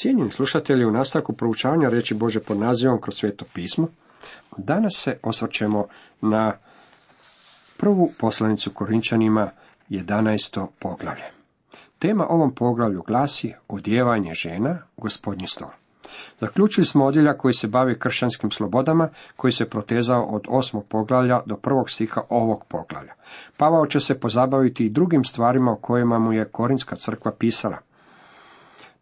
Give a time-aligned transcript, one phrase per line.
[0.00, 3.88] Cijenjeni slušatelji, u nastavku proučavanja reći Bože pod nazivom kroz sveto pismo,
[4.56, 5.86] danas se osvrćemo
[6.20, 6.52] na
[7.76, 9.50] prvu poslanicu Korinčanima,
[9.90, 10.66] 11.
[10.78, 11.24] poglavlje.
[11.98, 15.68] Tema ovom poglavlju glasi Odjevanje žena, gospodnji stol.
[16.40, 21.56] Zaključili smo odjeljak koji se bavi kršćanskim slobodama, koji se protezao od osmog poglavlja do
[21.56, 23.12] prvog stiha ovog poglavlja.
[23.56, 27.87] Pavao će se pozabaviti i drugim stvarima o kojima mu je Korinska crkva pisala.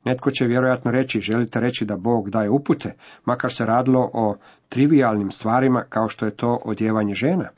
[0.06, 2.94] Netko će vjerojatno reći, želite reći da Bog daje upute,
[3.24, 4.36] makar se radilo o
[4.68, 7.48] trivialnim stvarima kao što je to odjevanje žena.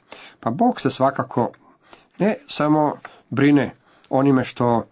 [0.41, 1.53] Pa Bog se svakako
[2.19, 2.93] ne samo
[3.31, 3.75] brine
[4.11, 4.85] onime što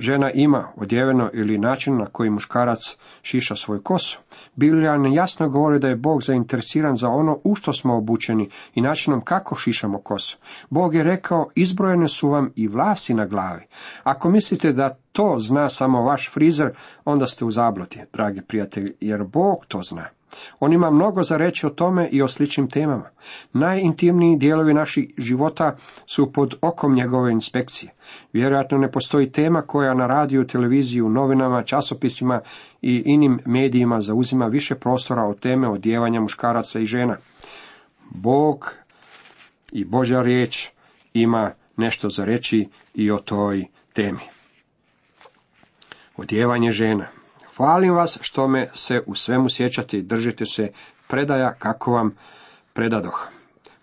[0.00, 4.20] žena ima odjeveno ili način na koji muškarac šiša svoju kosu.
[4.56, 9.20] Biblija jasno govori da je Bog zainteresiran za ono u što smo obučeni i načinom
[9.20, 10.38] kako šišamo kosu.
[10.70, 13.62] Bog je rekao, izbrojene su vam i vlasi na glavi.
[14.02, 16.70] Ako mislite da to zna samo vaš frizer,
[17.04, 20.19] onda ste u zabloti, dragi prijatelji, jer Bog to zna.
[20.60, 23.10] On ima mnogo za reći o tome i o sličnim temama.
[23.52, 27.92] Najintimniji dijelovi naših života su pod okom njegove inspekcije.
[28.32, 32.40] Vjerojatno ne postoji tema koja na radiju, televiziji, novinama, časopisima
[32.82, 37.16] i inim medijima zauzima više prostora od teme odjevanja muškaraca i žena.
[38.10, 38.74] Bog
[39.72, 40.68] i Božja riječ
[41.14, 44.18] ima nešto za reći i o toj temi.
[46.16, 47.19] Odjevanje žena.
[47.60, 50.70] Hvalim vas što me se u svemu sjećate i držite se
[51.08, 52.16] predaja kako vam
[52.72, 53.26] predadoh.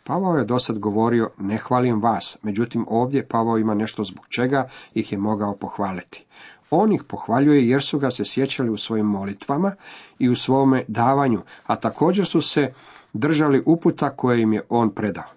[0.04, 5.12] Pavao je dosad govorio, ne hvalim vas, međutim ovdje Pavao ima nešto zbog čega ih
[5.12, 6.26] je mogao pohvaliti.
[6.70, 9.76] On ih pohvaljuje jer su ga se sjećali u svojim molitvama
[10.20, 12.74] i u svome davanju, a također su se
[13.14, 15.30] držali uputa koje im je on predao.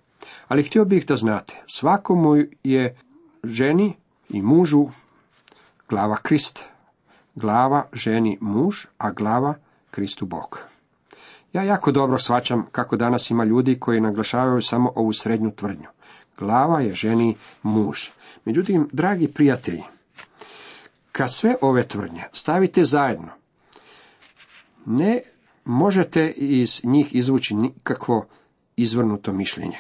[0.49, 2.97] Ali htio bih da znate, svakomu je
[3.45, 3.97] ženi
[4.29, 4.87] i mužu
[5.89, 6.71] glava Krist
[7.35, 9.55] glava ženi muž, a glava
[9.91, 10.59] Kristu Bog.
[11.53, 15.89] Ja jako dobro svačam kako danas ima ljudi koji naglašavaju samo ovu srednju tvrdnju.
[16.39, 17.99] Glava je ženi muž.
[18.45, 19.83] Međutim, dragi prijatelji,
[21.13, 23.29] kad sve ove tvrdnje stavite zajedno,
[24.87, 25.21] ne
[25.65, 28.27] možete iz njih izvući nikakvo
[28.77, 29.79] izvrnuto mišljenje.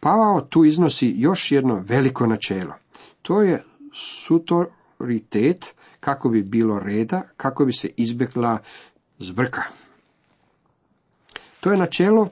[0.00, 2.74] Pavao tu iznosi još jedno veliko načelo.
[3.22, 3.64] To je
[3.94, 8.58] sutoritet kako bi bilo reda, kako bi se izbjegla
[9.18, 9.62] zbrka.
[11.60, 12.28] To je načelo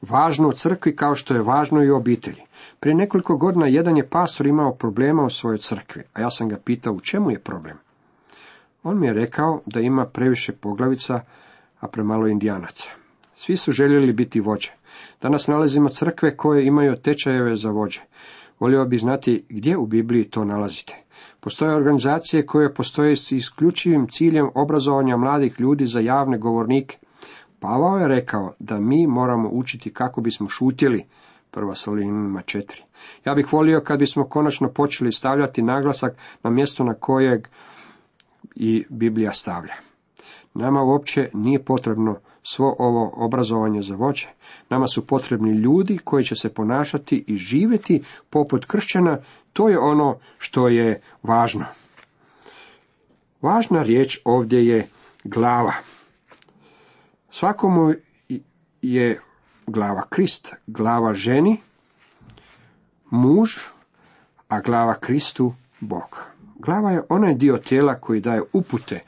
[0.00, 2.42] važno u crkvi kao što je važno i u obitelji.
[2.80, 6.56] Prije nekoliko godina jedan je pastor imao problema u svojoj crkvi, a ja sam ga
[6.64, 7.76] pitao u čemu je problem.
[8.82, 11.20] On mi je rekao da ima previše poglavica,
[11.80, 12.90] a premalo indijanaca.
[13.36, 14.70] Svi su željeli biti vođe.
[15.22, 18.00] Danas nalazimo crkve koje imaju tečajeve za vođe.
[18.60, 21.07] Volio bi znati gdje u Bibliji to nalazite.
[21.40, 26.98] Postoje organizacije koje postoje s isključivim ciljem obrazovanja mladih ljudi za javne govornike.
[27.60, 31.04] Pavao je rekao da mi moramo učiti kako bismo šutjeli.
[31.50, 32.82] Prva Solinima četiri.
[33.24, 36.12] Ja bih volio kad bismo konačno počeli stavljati naglasak
[36.42, 37.48] na mjesto na kojeg
[38.54, 39.74] i Biblija stavlja.
[40.54, 44.28] Nama uopće nije potrebno svo ovo obrazovanje za voće.
[44.68, 49.18] Nama su potrebni ljudi koji će se ponašati i živjeti poput kršćana.
[49.52, 51.64] To je ono što je važno.
[53.42, 54.86] Važna riječ ovdje je
[55.24, 55.72] glava.
[57.30, 57.92] Svakomu
[58.82, 59.20] je
[59.66, 61.60] glava Krist, glava ženi,
[63.10, 63.56] muž,
[64.48, 66.24] a glava Kristu Bog.
[66.58, 69.00] Glava je onaj dio tijela koji daje upute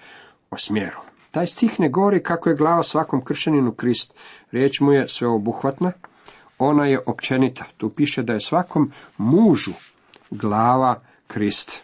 [0.51, 1.10] o smjeru.
[1.31, 4.15] Taj stih ne govori kako je glava svakom kršćaninu Krist.
[4.53, 5.93] Riječ mu je sveobuhvatna,
[6.59, 7.65] ona je općenita.
[7.77, 9.73] Tu piše da je svakom mužu
[10.31, 11.83] glava Krist.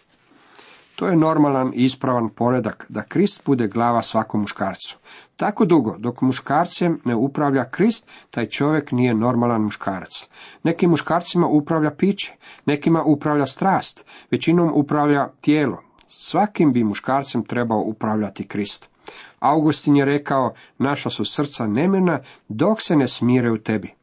[0.96, 4.98] To je normalan i ispravan poredak, da Krist bude glava svakom muškarcu.
[5.36, 10.28] Tako dugo, dok muškarcem ne upravlja Krist, taj čovjek nije normalan muškarac.
[10.62, 12.32] Nekim muškarcima upravlja piće,
[12.66, 15.82] nekima upravlja strast, većinom upravlja tijelo.
[16.08, 18.95] Svakim bi muškarcem trebao upravljati Krist.
[19.40, 23.94] Augustin je rekao, naša su srca nemirna dok se ne smire u tebi.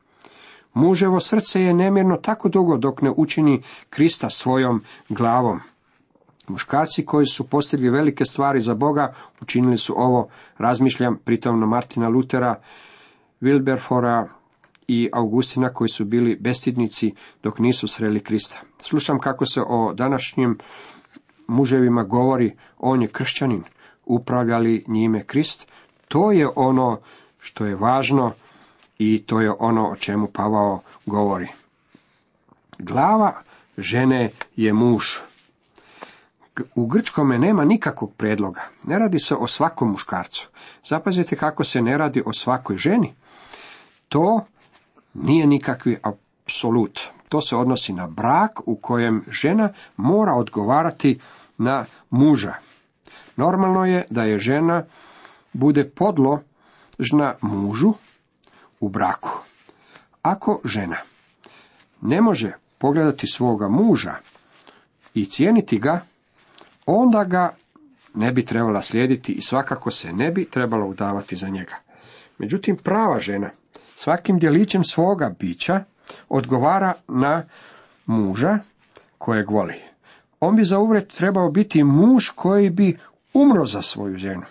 [0.74, 5.60] Muževo srce je nemirno tako dugo dok ne učini Krista svojom glavom.
[6.48, 12.10] Muškarci koji su postigli velike stvari za Boga učinili su ovo, razmišljam pritom na Martina
[12.10, 12.62] Lutera,
[13.42, 14.28] Wilberfora
[14.88, 17.14] i Augustina koji su bili bestidnici
[17.44, 18.60] dok nisu sreli Krista.
[18.78, 20.58] Slušam kako se o današnjim
[21.48, 23.64] muževima govori, on je kršćanin,
[24.06, 25.68] upravljali njime Krist,
[26.08, 27.00] to je ono
[27.40, 28.32] što je važno
[28.98, 31.48] i to je ono o čemu Pavao govori.
[32.80, 33.34] Glava
[33.78, 35.06] žene je muž.
[36.76, 38.62] u grčkome nema nikakvog predloga.
[38.84, 40.50] Ne radi se o svakom muškarcu.
[40.86, 43.14] Zapazite kako se ne radi o svakoj ženi.
[44.10, 44.46] To
[45.14, 47.00] nije nikakvi apsolut.
[47.30, 51.20] To se odnosi na brak u kojem žena mora odgovarati
[51.58, 52.54] na muža.
[53.36, 54.84] Normalno je da je žena
[55.54, 57.94] bude podložna mužu
[58.80, 59.30] u braku.
[60.22, 60.98] Ako žena
[62.02, 64.16] ne može pogledati svoga muža
[65.14, 66.02] i cijeniti ga,
[66.86, 67.56] onda ga
[68.14, 71.76] ne bi trebala slijediti i svakako se ne bi trebala udavati za njega.
[72.38, 73.50] Međutim, prava žena
[73.96, 75.84] svakim djelićem svoga bića
[76.30, 77.44] odgovara na
[78.06, 78.60] muža
[79.18, 79.82] kojeg voli.
[80.40, 82.98] On bi za uvred trebao biti muž koji bi
[83.34, 84.44] umro za svoju ženu.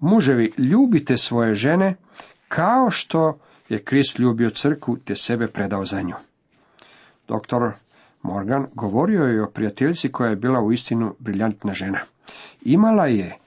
[0.00, 1.96] Muževi, ljubite svoje žene
[2.48, 3.38] kao što
[3.68, 6.14] je Krist ljubio crku te sebe predao za nju.
[7.28, 7.72] Doktor
[8.22, 11.98] Morgan govorio je o prijateljici koja je bila u istinu briljantna žena.
[12.62, 13.38] Imala je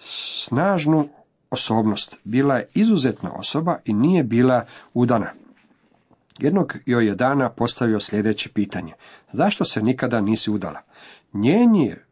[0.00, 1.08] snažnu
[1.50, 5.30] osobnost, bila je izuzetna osoba i nije bila udana.
[6.38, 8.92] Jednog joj je dana postavio sljedeće pitanje.
[9.32, 10.80] Zašto se nikada nisi udala?
[11.32, 12.04] Njen je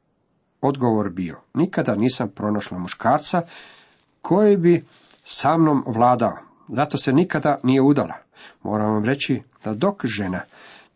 [0.60, 3.42] odgovor bio, nikada nisam pronašla muškarca
[4.22, 4.84] koji bi
[5.24, 6.36] sa mnom vladao.
[6.68, 8.14] Zato se nikada nije udala.
[8.62, 10.40] Moram vam reći da dok žena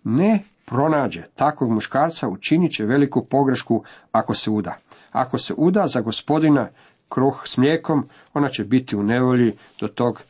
[0.05, 4.77] ne pronađe takvog muškarca, učinit će veliku pogrešku ako se uda.
[5.13, 6.69] Ako se uda za gospodina
[7.09, 10.23] kruh s mlijekom, ona će biti u nevolji do tog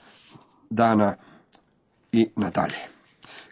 [0.71, 1.15] dana
[2.13, 2.79] i nadalje.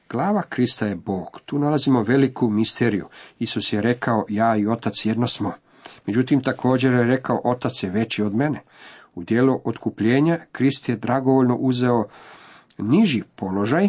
[0.09, 1.41] Glava Krista je Bog.
[1.47, 3.09] Tu nalazimo veliku misteriju.
[3.39, 5.53] Isus je rekao, ja i otac jedno smo.
[6.07, 8.61] Međutim, također je rekao, otac je veći od mene.
[9.15, 12.05] U dijelu otkupljenja Krist je dragovoljno uzeo
[12.79, 13.89] niži položaj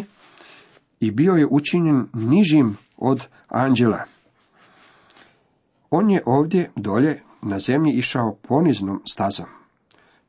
[1.00, 4.04] i bio je učinjen nižim od anđela.
[5.90, 9.46] On je ovdje dolje na zemlji išao poniznom stazom.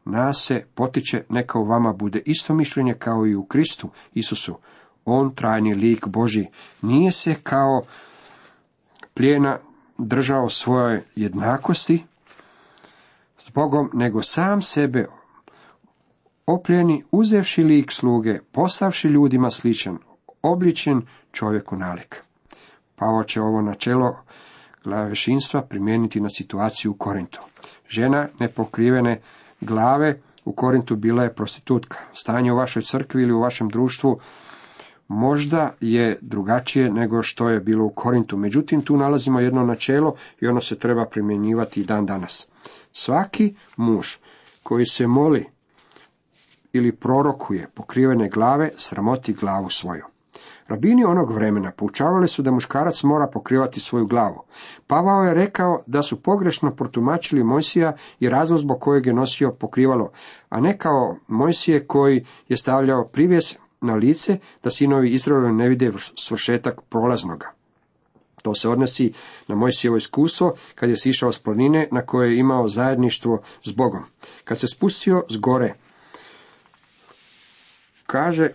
[0.05, 4.57] Nas se potiče neka u vama bude isto mišljenje kao i u Kristu, Isusu.
[5.05, 6.45] On, trajni lik Boži,
[6.81, 7.81] nije se kao
[9.13, 9.57] plijena
[9.97, 12.03] držao svojoj jednakosti
[13.45, 15.07] s Bogom, nego sam sebe
[16.45, 19.97] opljeni, uzevši lik sluge, postavši ljudima sličan,
[20.41, 21.01] obličen
[21.31, 22.23] čovjeku nalik.
[22.95, 24.17] Pavo će ovo načelo
[24.83, 27.41] glavešinstva primijeniti na situaciju u Korintu.
[27.89, 29.21] Žena nepokrivene
[29.61, 31.97] glave u Korintu bila je prostitutka.
[32.13, 34.19] Stanje u vašoj crkvi ili u vašem društvu
[35.07, 38.37] možda je drugačije nego što je bilo u Korintu.
[38.37, 42.47] Međutim, tu nalazimo jedno načelo i ono se treba primjenjivati i dan danas.
[42.91, 44.15] Svaki muž
[44.63, 45.45] koji se moli
[46.73, 50.03] ili prorokuje pokrivene glave, sramoti glavu svoju.
[50.67, 54.41] Rabini onog vremena poučavali su da muškarac mora pokrivati svoju glavu.
[54.87, 60.09] Pavao je rekao da su pogrešno protumačili Mojsija i razlog zbog kojeg je nosio pokrivalo,
[60.49, 65.91] a ne kao Mojsije koji je stavljao privjes na lice da sinovi Izraela ne vide
[66.19, 67.51] svršetak prolaznoga.
[68.41, 69.13] To se odnosi
[69.47, 74.03] na Mojsijevo iskustvo kad je sišao s planine na koje je imao zajedništvo s Bogom.
[74.43, 75.73] Kad se spustio s gore,
[78.05, 78.49] kaže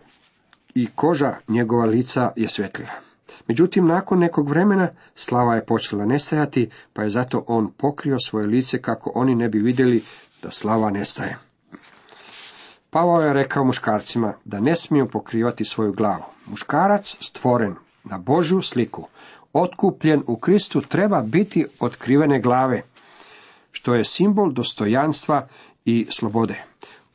[0.74, 2.90] i koža njegova lica je svetlila.
[3.48, 8.82] Međutim, nakon nekog vremena slava je počela nestajati, pa je zato on pokrio svoje lice
[8.82, 10.02] kako oni ne bi vidjeli
[10.42, 11.49] da slava nestaje.
[12.90, 16.22] Pavao je rekao muškarcima da ne smiju pokrivati svoju glavu.
[16.46, 19.06] Muškarac stvoren na Božju sliku,
[19.52, 22.82] otkupljen u Kristu, treba biti otkrivene glave,
[23.72, 25.46] što je simbol dostojanstva
[25.84, 26.64] i slobode.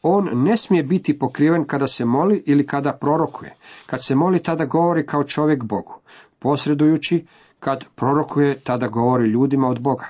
[0.02, 3.56] On ne smije biti pokriven kada se moli ili kada prorokuje.
[3.86, 5.94] Kad se moli, tada govori kao čovjek Bogu.
[6.40, 7.26] Posredujući,
[7.60, 10.08] kad prorokuje, tada govori ljudima od Boga.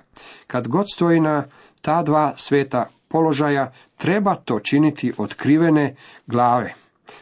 [0.48, 1.43] Kad god stoji na
[1.81, 5.95] ta dva sveta položaja, treba to činiti otkrivene
[6.27, 6.74] glave.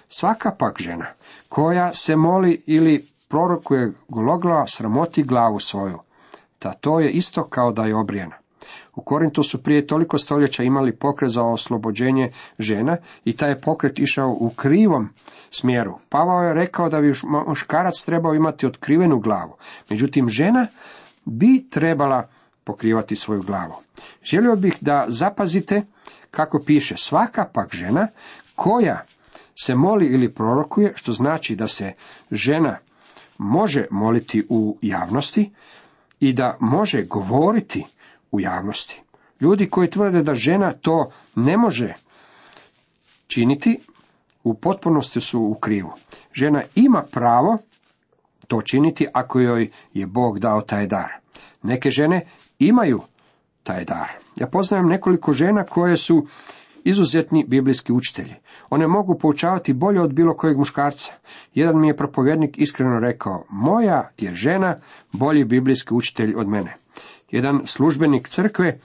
[0.09, 1.05] Svaka pak žena
[1.49, 5.99] koja se moli ili prorokuje gologlava sramoti glavu svoju,
[6.59, 8.35] ta to je isto kao da je obrijena.
[8.95, 13.99] U Korintu su prije toliko stoljeća imali pokret za oslobođenje žena i taj je pokret
[13.99, 15.09] išao u krivom
[15.51, 15.95] smjeru.
[16.09, 17.13] Pavao je rekao da bi
[17.47, 19.53] muškarac trebao imati otkrivenu glavu.
[19.89, 20.67] Međutim, žena
[21.25, 22.27] bi trebala
[22.63, 23.73] pokrivati svoju glavu.
[24.23, 25.81] Želio bih da zapazite
[26.31, 28.07] kako piše svaka pak žena
[28.55, 29.05] koja
[29.63, 31.93] se moli ili prorokuje, što znači da se
[32.31, 32.77] žena
[33.37, 35.51] može moliti u javnosti
[36.19, 37.85] i da može govoriti
[38.31, 39.01] u javnosti.
[39.41, 41.93] Ljudi koji tvrde da žena to ne može
[43.27, 43.79] činiti,
[44.43, 45.91] u potpunosti su u krivu.
[46.33, 47.57] Žena ima pravo
[48.47, 51.11] to činiti ako joj je Bog dao taj dar.
[51.63, 52.25] Neke žene
[52.67, 53.01] imaju
[53.63, 54.11] taj dar.
[54.35, 56.25] Ja poznajem nekoliko žena koje su
[56.83, 58.35] izuzetni biblijski učitelji.
[58.69, 61.13] One mogu poučavati bolje od bilo kojeg muškarca.
[61.53, 64.75] Jedan mi je propovjednik iskreno rekao, moja je žena
[65.11, 66.73] bolji biblijski učitelj od mene.
[67.31, 68.79] Jedan službenik crkve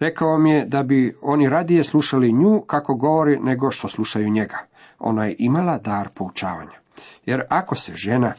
[0.00, 4.58] rekao mi je da bi oni radije slušali nju kako govori nego što slušaju njega.
[4.98, 6.78] Ona je imala dar poučavanja.
[7.26, 8.32] Jer ako se žena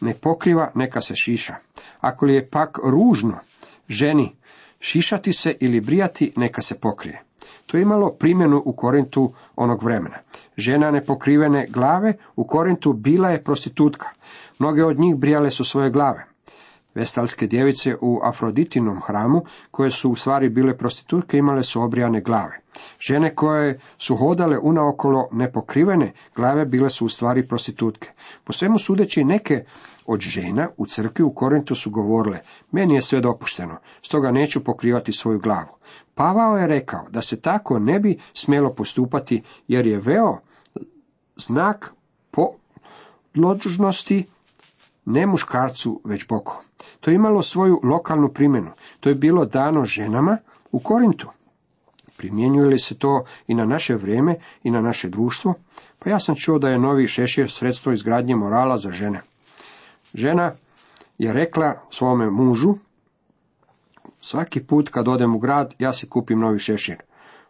[0.00, 1.54] ne pokriva, neka se šiša.
[2.00, 3.38] Ako li je pak ružno
[3.88, 4.36] ženi
[4.80, 7.22] šišati se ili brijati, neka se pokrije.
[7.66, 10.16] To je imalo primjenu u Korintu onog vremena.
[10.56, 14.08] Žena nepokrivene glave u Korintu bila je prostitutka.
[14.58, 16.26] Mnoge od njih brijale su svoje glave.
[16.94, 22.60] Vestalske djevice u Afroditinom hramu, koje su u stvari bile prostitutke, imale su obrijane glave.
[23.00, 28.08] Žene koje su hodale unaokolo nepokrivene glave bile su u stvari prostitutke.
[28.44, 29.64] Po svemu sudeći neke
[30.06, 32.38] od žena u crkvi u Korintu su govorile,
[32.70, 35.76] meni je sve dopušteno, stoga neću pokrivati svoju glavu.
[36.14, 40.38] Pavao je rekao da se tako ne bi smjelo postupati, jer je veo
[41.36, 41.92] znak
[42.30, 44.26] podložnosti
[45.04, 46.52] ne muškarcu, već Bogu.
[47.00, 48.70] To je imalo svoju lokalnu primjenu.
[49.00, 50.38] To je bilo dano ženama
[50.72, 51.28] u Korintu.
[52.16, 55.54] Primjenjuje li se to i na naše vrijeme i na naše društvo?
[55.98, 59.20] Pa ja sam čuo da je novi šešir sredstvo izgradnje morala za žene.
[60.16, 60.52] Žena
[61.18, 62.74] je rekla svome mužu,
[64.20, 66.96] svaki put kad odem u grad, ja si kupim novi šešir.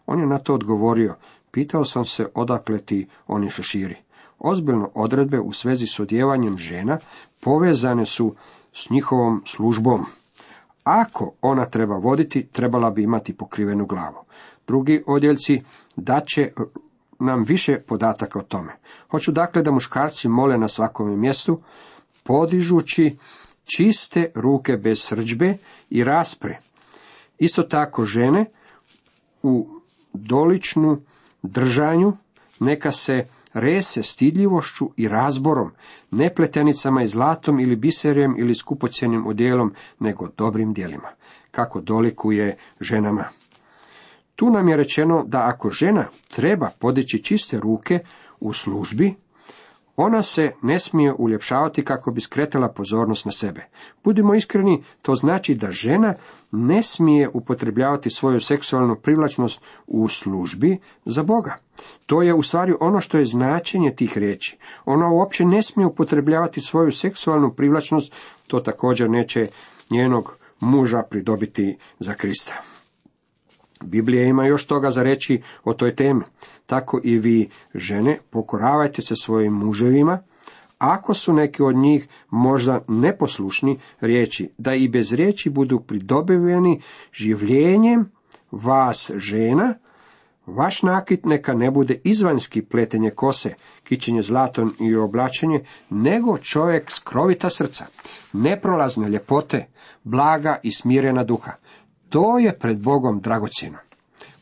[0.06, 1.14] On je na to odgovorio,
[1.50, 3.96] pitao sam se odakle ti oni šeširi.
[4.38, 6.99] Ozbiljno odredbe u svezi s odjevanjem žena
[7.40, 8.35] povezane su
[8.73, 10.04] s njihovom službom.
[10.85, 14.25] Ako ona treba voditi, trebala bi imati pokrivenu glavu.
[14.66, 15.62] Drugi odjeljci
[15.96, 16.52] daće
[17.18, 18.73] nam više podataka o tome.
[19.11, 21.61] Hoću dakle da muškarci mole na svakome mjestu,
[22.26, 23.16] podižući
[23.64, 25.56] čiste ruke bez srđbe
[25.90, 26.59] i raspre.
[27.38, 28.45] Isto tako žene
[29.42, 29.68] u
[30.12, 31.00] doličnu
[31.42, 32.12] držanju
[32.61, 35.71] neka se rese stidljivošću i razborom,
[36.11, 41.09] ne pletenicama i zlatom ili biserjem ili skupocjenim odjelom, nego dobrim djelima,
[41.50, 43.25] kako dolikuje ženama.
[44.37, 46.04] Tu nam je rečeno da ako žena
[46.35, 47.99] treba podići čiste ruke
[48.40, 49.14] u službi,
[49.97, 53.61] ona se ne smije uljepšavati kako bi skretala pozornost na sebe.
[54.05, 56.15] Budimo iskreni, to znači da žena
[56.50, 61.57] ne smije upotrebljavati svoju seksualnu privlačnost u službi za Boga.
[62.07, 64.59] To je u stvari ono što je značenje tih riječi.
[64.85, 68.12] Ona uopće ne smije upotrebljavati svoju seksualnu privlačnost,
[68.47, 69.49] to također neće
[69.91, 72.55] njenog muža pridobiti za Krista.
[73.85, 76.21] Biblija ima još toga za reći o toj temi.
[76.66, 80.23] Tako i vi, žene, pokoravajte se svojim muževima,
[80.78, 86.80] ako su neki od njih možda neposlušni riječi, da i bez riječi budu pridobiveni
[87.12, 88.11] življenjem
[88.50, 89.75] vas žena,
[90.46, 93.54] vaš nakit neka ne bude izvanjski pletenje kose,
[93.85, 97.87] kićenje zlatom i oblačenje, nego čovjek skrovita srca,
[98.32, 99.66] neprolazne ljepote,
[100.04, 101.52] blaga i smirena duha.
[102.08, 103.86] To je pred Bogom dragocjeno.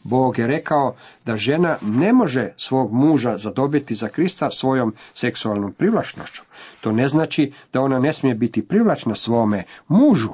[0.04, 0.94] Bog je rekao
[1.25, 6.42] da žena ne može svog muža zadobiti za Krista svojom seksualnom privlačnošću.
[6.80, 10.30] To ne znači da ona ne smije biti privlačna svome mužu,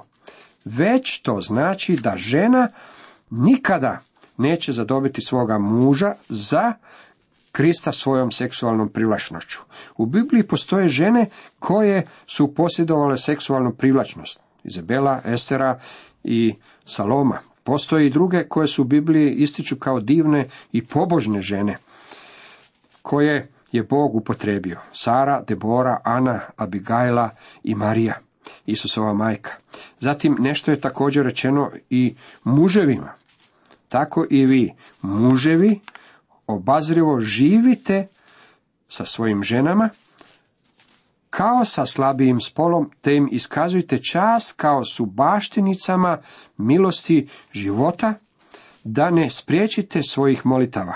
[0.65, 2.69] već to znači da žena
[3.31, 3.99] nikada
[4.37, 6.73] neće zadobiti svoga muža za
[7.53, 9.59] Krista svojom seksualnom privlačnošću.
[9.97, 11.27] U Bibliji postoje žene
[11.59, 14.41] koje su posjedovale seksualnu privlačnost.
[14.65, 15.81] Izabela, Estera
[16.25, 17.50] i Saloma.
[17.71, 21.77] Postoje i druge koje su u Bibliji ističu kao divne i pobožne žene,
[23.03, 24.81] koje je Bog upotrebio.
[24.93, 27.31] Sara, Debora, Ana, Abigajla
[27.63, 28.15] i Marija,
[28.67, 29.53] Isusova majka.
[30.01, 33.13] Zatim nešto je također rečeno i muževima.
[33.89, 34.73] Tako i vi,
[35.03, 35.81] muževi,
[36.47, 38.07] obazrivo živite
[38.89, 39.89] sa svojim ženama,
[41.31, 46.19] kao sa slabijim spolom, te im iskazujte čast kao su baštenicama
[46.57, 48.15] milosti života,
[48.85, 50.95] da ne spriječite svojih molitava.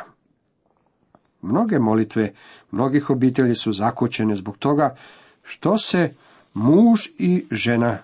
[1.42, 2.32] Mnoge molitve
[2.70, 4.96] mnogih obitelji su zakočene zbog toga
[5.42, 6.14] što se
[6.54, 7.98] muž i žena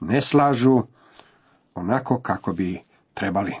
[0.00, 0.82] ne slažu
[1.74, 2.80] onako kako bi
[3.14, 3.54] trebali.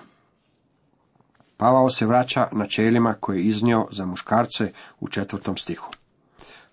[1.56, 5.90] Pavao se vraća načelima koje je iznio za muškarce u četvrtom stihu.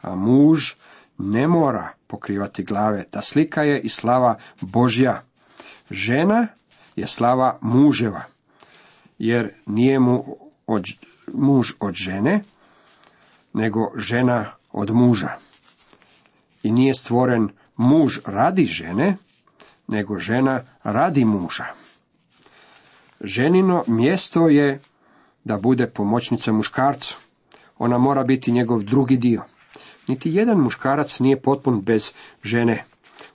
[0.01, 0.73] A muž
[1.19, 5.21] ne mora pokrivati glave, ta slika je i slava Božja.
[5.91, 6.47] Žena
[6.95, 8.23] je slava muževa,
[9.17, 10.85] jer nije mu od,
[11.33, 12.43] muž od žene,
[13.53, 15.29] nego žena od muža.
[16.63, 19.17] I nije stvoren muž radi žene,
[19.87, 21.65] nego žena radi muža.
[23.21, 24.81] Ženino mjesto je
[25.43, 27.17] da bude pomoćnica muškarcu.
[27.77, 29.43] Ona mora biti njegov drugi dio.
[30.09, 32.11] Niti jedan muškarac nije potpun bez
[32.43, 32.83] žene,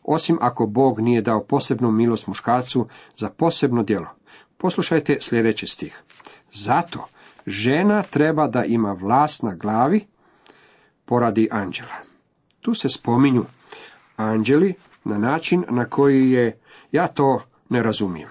[0.03, 2.87] osim ako Bog nije dao posebnu milost muškarcu
[3.19, 4.07] za posebno djelo.
[4.57, 6.03] Poslušajte sljedeći stih.
[6.53, 7.09] Zato
[7.47, 10.07] žena treba da ima vlast na glavi
[11.05, 11.95] poradi anđela.
[12.61, 13.45] Tu se spominju
[14.17, 16.59] anđeli na način na koji je,
[16.93, 18.29] ja to ne razumijem.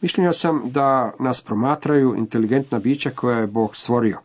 [0.00, 4.18] Mišljenja sam da nas promatraju inteligentna bića koja je Bog stvorio.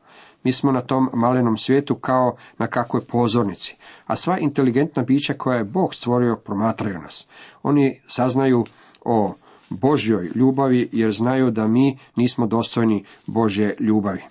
[0.46, 3.76] Mi smo na tom malenom svijetu kao na kakvoj pozornici,
[4.06, 7.28] a sva inteligentna bića koja je Bog stvorio promatraju nas.
[7.64, 8.66] Oni saznaju
[9.06, 9.34] o
[9.70, 14.22] Božjoj ljubavi jer znaju da mi nismo dostojni Božje ljubavi.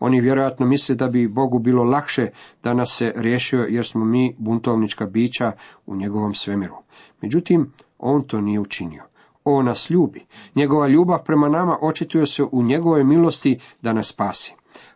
[0.00, 2.26] Oni vjerojatno misle da bi Bogu bilo lakše
[2.62, 5.52] da nas se riješio jer smo mi buntovnička bića
[5.86, 6.74] u njegovom svemiru.
[7.22, 9.02] Međutim, on to nije učinio.
[9.44, 10.24] On nas ljubi.
[10.54, 14.54] Njegova ljubav prema nama očituje se u njegovoj milosti da nas spasi.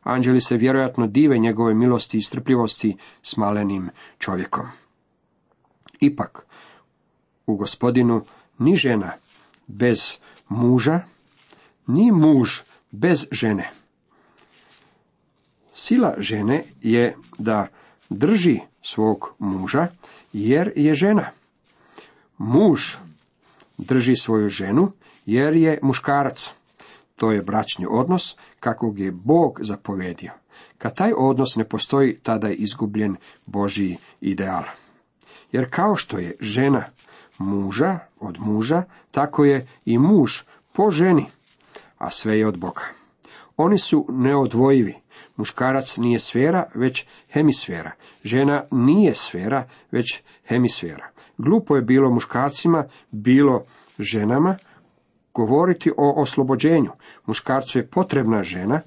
[0.09, 4.67] Anđeli se vjerojatno dive njegove milosti i strpljivosti s malenim čovjekom.
[6.01, 6.47] Ipak,
[7.47, 8.25] u gospodinu
[8.59, 9.13] ni žena
[9.67, 10.17] bez
[10.49, 11.01] muža,
[11.87, 12.61] ni muž
[12.91, 13.71] bez žene.
[15.75, 17.67] Sila žene je da
[18.09, 19.87] drži svog muža,
[20.33, 21.31] jer je žena.
[22.39, 22.97] Muž
[23.79, 24.93] drži svoju ženu,
[25.27, 26.55] jer je muškarac.
[27.17, 30.33] To je bračni odnos kakvog je Bog zapovedio.
[30.79, 34.63] Kad taj odnos ne postoji, tada je izgubljen Božiji ideal.
[35.53, 36.85] Jer kao što je žena
[37.39, 40.41] muža od muža, tako je i muž
[40.73, 41.27] po ženi,
[41.99, 42.83] a sve je od Boga.
[43.57, 44.95] Oni su neodvojivi.
[45.37, 47.93] Muškarac nije sfera, već hemisfera.
[48.25, 51.11] Žena nije sfera, već hemisfera.
[51.39, 53.65] Glupo je bilo muškarcima, bilo
[53.99, 54.57] ženama,
[55.39, 56.91] govoriti o oslobođenju.
[57.27, 58.81] Muškarcu je potrebna žena,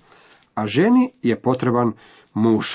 [0.55, 1.93] a ženi je potreban
[2.33, 2.65] muž.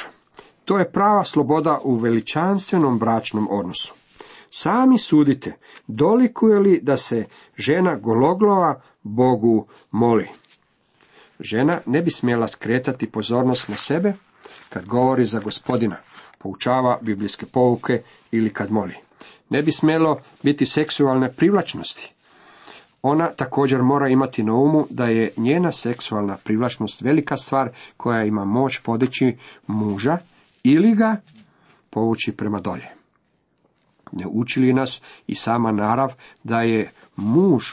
[0.64, 3.94] To je prava sloboda u veličanstvenom bračnom odnosu.
[4.50, 5.52] Sami sudite,
[5.86, 7.24] dolikuje li da se
[7.56, 10.28] žena gologlova Bogu moli.
[11.40, 14.12] Žena ne bi smjela skretati pozornost na sebe
[14.68, 15.96] kad govori za gospodina,
[16.38, 18.94] poučava biblijske pouke ili kad moli.
[19.50, 22.15] Ne bi smjelo biti seksualne privlačnosti.
[23.08, 28.44] Ona također mora imati na umu da je njena seksualna privlačnost velika stvar koja ima
[28.44, 30.18] moć podići muža
[30.64, 31.16] ili ga
[31.90, 32.88] povući prema dolje.
[34.12, 36.12] Ne učili nas i sama narav
[36.44, 37.64] da je muž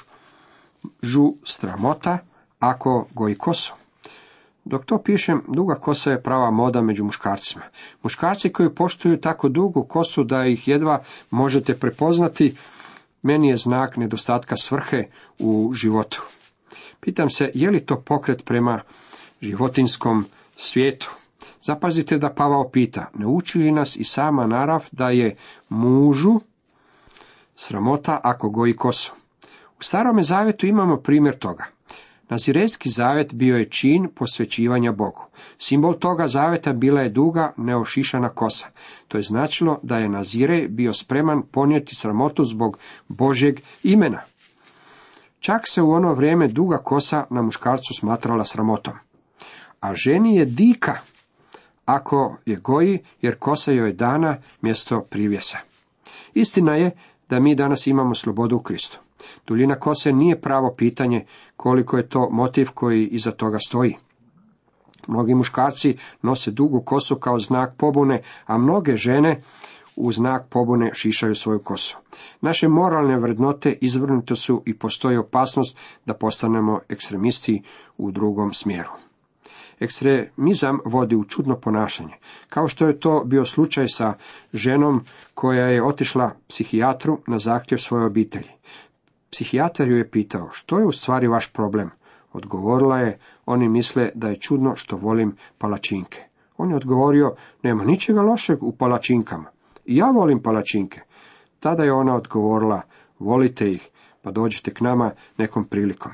[1.01, 2.17] žu stramota
[2.59, 3.73] ako goji kosu.
[4.65, 7.63] Dok to pišem, duga kosa je prava moda među muškarcima.
[8.03, 12.55] Muškarci koji poštuju tako dugu kosu da ih jedva možete prepoznati,
[13.23, 15.03] meni je znak nedostatka svrhe
[15.39, 16.21] u životu.
[16.99, 18.81] Pitam se, je li to pokret prema
[19.41, 20.25] životinskom
[20.57, 21.11] svijetu?
[21.63, 25.35] Zapazite da Pavao pita, ne uči li nas i sama narav da je
[25.69, 26.39] mužu
[27.55, 29.13] sramota ako goji kosu?
[29.79, 31.65] U starome zavjetu imamo primjer toga.
[32.33, 35.21] Nazirejski zavet bio je čin posvećivanja Bogu.
[35.57, 38.67] Simbol toga zaveta bila je duga, neošišana kosa.
[39.07, 44.21] To je značilo da je Nazire bio spreman ponijeti sramotu zbog Božjeg imena.
[45.39, 48.93] Čak se u ono vrijeme duga kosa na muškarcu smatrala sramotom.
[49.79, 50.97] A ženi je dika,
[51.85, 55.57] ako je goji, jer kosa joj je dana mjesto privjesa.
[56.33, 56.91] Istina je
[57.29, 58.99] da mi danas imamo slobodu u Kristu.
[59.47, 61.25] Duljina kose nije pravo pitanje
[61.57, 63.95] koliko je to motiv koji iza toga stoji.
[65.07, 69.41] Mnogi muškarci nose dugu kosu kao znak pobune, a mnoge žene
[69.95, 71.97] u znak pobune šišaju svoju kosu.
[72.41, 77.61] Naše moralne vrednote izvrnute su i postoji opasnost da postanemo ekstremisti
[77.97, 78.89] u drugom smjeru.
[79.79, 82.13] Ekstremizam vodi u čudno ponašanje,
[82.49, 84.13] kao što je to bio slučaj sa
[84.53, 85.01] ženom
[85.33, 88.49] koja je otišla psihijatru na zahtjev svoje obitelji.
[89.33, 91.89] Psihijatar ju je pitao, što je u stvari vaš problem?
[92.33, 96.23] Odgovorila je, oni misle da je čudno što volim palačinke.
[96.57, 99.49] On je odgovorio, nema ničega lošeg u palačinkama.
[99.85, 101.01] I ja volim palačinke.
[101.59, 102.81] Tada je ona odgovorila,
[103.19, 103.89] volite ih,
[104.21, 106.11] pa dođite k nama nekom prilikom.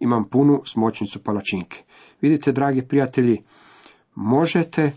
[0.00, 1.82] Imam punu smočnicu palačinke.
[2.20, 3.42] Vidite, dragi prijatelji,
[4.14, 4.92] možete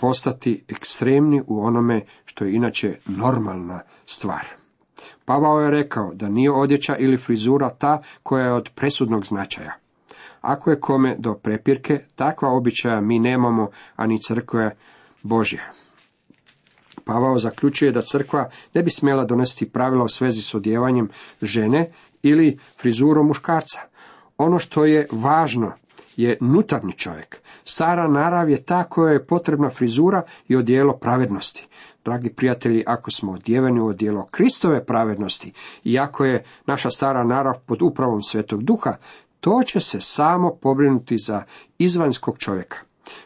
[0.00, 4.63] postati ekstremni u onome što je inače normalna stvar.
[5.24, 9.72] Pavao je rekao da nije odjeća ili frizura ta koja je od presudnog značaja.
[10.40, 14.76] Ako je kome do prepirke, takva običaja mi nemamo, a ni crkve
[15.22, 15.70] Božje.
[17.04, 21.08] Pavao zaključuje da crkva ne bi smjela donesti pravila u svezi s odjevanjem
[21.42, 21.90] žene
[22.22, 23.78] ili frizurom muškarca.
[24.38, 25.72] Ono što je važno
[26.16, 27.38] je nutarnji čovjek.
[27.64, 31.66] Stara narav je ta koja je potrebna frizura i odijelo pravednosti.
[32.04, 35.52] Dragi prijatelji, ako smo odjeveni u odijelo Kristove pravednosti
[35.84, 38.96] i ako je naša stara narav pod upravom Svetog Duha,
[39.40, 41.42] to će se samo pobrinuti za
[41.78, 42.78] izvanjskog čovjeka.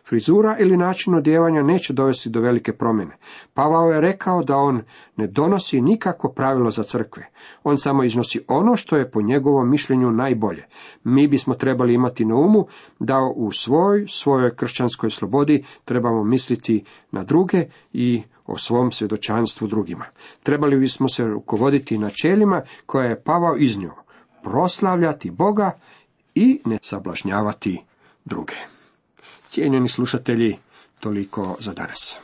[0.08, 3.16] Frizura ili način odjevanja neće dovesti do velike promjene.
[3.54, 4.82] Pavao je rekao da on
[5.16, 7.26] ne donosi nikakvo pravilo za crkve.
[7.64, 10.64] On samo iznosi ono što je po njegovom mišljenju najbolje.
[11.04, 12.66] Mi bismo trebali imati na umu
[12.98, 20.04] da u svoj, svojoj kršćanskoj slobodi trebamo misliti na druge i o svom svjedočanstvu drugima.
[20.42, 23.94] Trebali bismo se rukovoditi načelima koje je Pavao iznio,
[24.42, 25.78] proslavljati Boga
[26.34, 27.82] i ne sablažnjavati
[28.24, 28.54] druge.
[29.48, 30.56] Cijenjeni slušatelji,
[31.00, 32.18] toliko za danas.